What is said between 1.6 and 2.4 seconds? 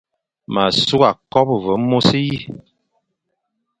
ve amô di,